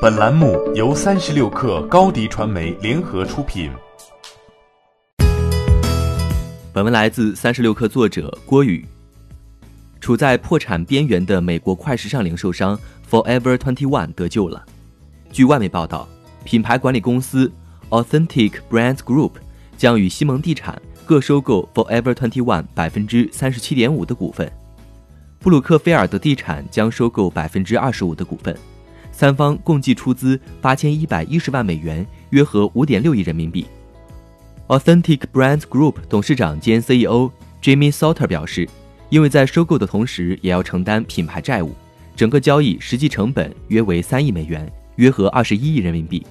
[0.00, 3.70] 本栏目由三十六氪高低传媒联合出品。
[6.72, 8.82] 本文来自三十六氪作者郭宇。
[10.00, 14.64] 处在破产边缘的美国快时尚零售商 Forever Twenty One 得救了。
[15.30, 16.08] 据外媒报道，
[16.44, 17.52] 品牌管理公司
[17.90, 19.32] Authentic Brands Group
[19.76, 24.50] 将与西蒙地产各收购 Forever Twenty One 百分之三十七点五的股份，
[25.40, 28.56] 布鲁克菲尔德地产将收购百分之二十五的股份，
[29.20, 33.66] 三方共计出资八千一百一十万美元，约合五点六亿人民币。
[34.68, 37.30] Authentic Brands Group 董事长兼 CEO
[37.60, 38.66] Jimmy Sauter 表示。
[39.10, 41.74] 因为在收购的同时也要承担品牌债务，
[42.16, 46.24] 整个交易实际成本约为三亿美元，约合二十一亿人民币。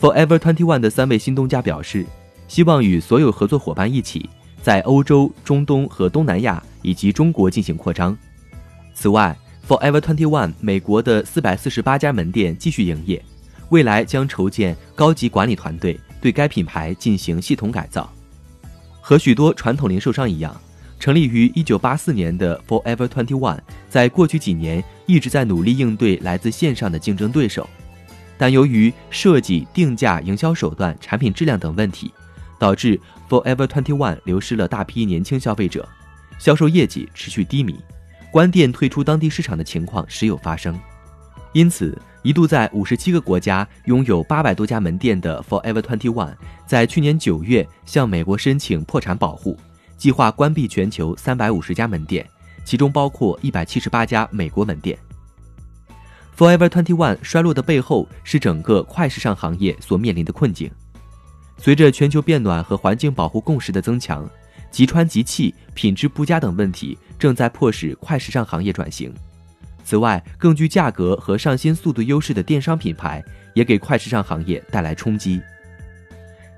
[0.00, 2.06] Forever Twenty One 的三位新东家表示，
[2.48, 4.30] 希望与所有合作伙伴一起，
[4.62, 8.16] 在欧洲、中东和东南亚以及中国进行扩张。
[8.94, 9.36] 此外
[9.70, 13.24] ，Forever Twenty One 美国的四百四十八家门店继续营业，
[13.68, 18.12] 未来将筹建高级管理团队，对该品牌进行系统改造。
[19.00, 20.60] 和许多传统零售商一样。
[20.98, 27.66] 成立于一九八四年的 Forever Twenty One，在过去几年一直在努力应对来自线上的竞争对手，
[28.36, 32.12] 但由于设计、定价、营销手段、产品质量等问题，
[32.58, 35.88] 导致 Forever Twenty One 流失了大批年轻消费者，
[36.38, 37.80] 销售业绩持续低迷，
[38.30, 40.78] 关店退出当地市场的情况时有发生。
[41.52, 49.58] 因此，一度在五十七个国家拥有八百多家门店的 Forever Twenty One，在去年九月向美国申请破产保护。
[49.96, 52.26] 计划关闭全球三百五十家门店，
[52.64, 54.96] 其中包括一百七十八家美国门店。
[56.38, 60.70] Forever Twenty One 衰落的背后是整个快时尚行业所面临的困境。
[61.58, 64.26] 随着全球变暖和环境保护共识的增强，
[64.70, 69.14] 即穿即弃、品质不佳等问题正在迫使快时尚行业转型。
[69.84, 73.22] 此外，更具价格和上新速度优势的电商品牌
[73.54, 75.40] 也给快时尚行业带来冲击。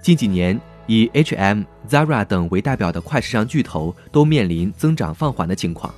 [0.00, 0.58] 近几年。
[0.88, 5.94] 以 H&M、Zara 等为代表的快时尚巨头都面临增长放缓的情况，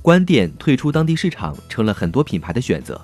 [0.00, 2.98] 关店退出当地市场成了很多品牌的选择。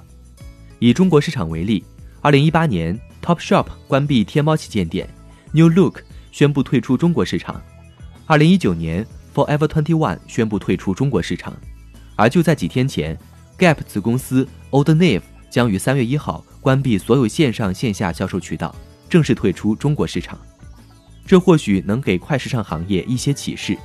[0.78, 1.84] 以中国市场为例
[2.22, 5.06] ，2018年 Topshop 关闭天猫旗舰店
[5.52, 6.00] ，New Look
[6.32, 7.60] 宣布退出中国市场
[8.26, 9.06] ；2019年
[9.36, 11.54] Forever Twenty One 宣布退出中国市场，
[12.16, 13.14] 而就在几天前
[13.58, 15.20] ，Gap 子公司 Old Navy
[15.50, 18.74] 将于3月1号关闭所有线上线下销售渠道，
[19.10, 20.38] 正式退出中国市场。
[21.26, 23.76] 这或许能给快时尚行业一些启示，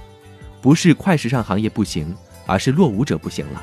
[0.61, 3.61] 不是快时尚行业不行，而是落伍者不行了。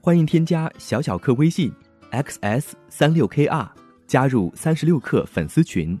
[0.00, 1.70] 欢迎添加小小客微信
[2.10, 3.68] xs 三六 kr，
[4.06, 6.00] 加入三十六氪粉丝群。